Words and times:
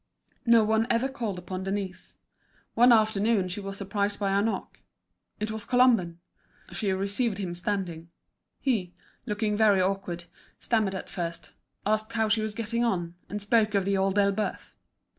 No 0.47 0.63
one 0.63 0.87
ever 0.89 1.07
called 1.07 1.37
upon 1.37 1.63
Denise. 1.63 2.17
One 2.73 2.91
afternoon 2.91 3.49
she 3.49 3.59
was 3.59 3.77
surprised 3.77 4.19
by 4.19 4.31
a 4.31 4.41
knock. 4.41 4.79
It 5.39 5.51
was 5.51 5.63
Colomban. 5.63 6.17
She 6.71 6.91
received 6.91 7.37
him 7.37 7.53
standing. 7.53 8.09
He, 8.59 8.95
looking 9.27 9.55
very 9.55 9.79
awkward, 9.79 10.23
stammered 10.59 10.95
at 10.95 11.07
first, 11.07 11.51
asked 11.85 12.13
how 12.13 12.29
she 12.29 12.41
was 12.41 12.55
getting 12.55 12.83
on, 12.83 13.13
and 13.29 13.39
spoke 13.39 13.75
of 13.75 13.85
The 13.85 13.95
Old 13.95 14.17
Elbeuf. 14.17 14.73